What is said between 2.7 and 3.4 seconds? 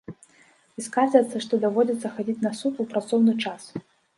у працоўны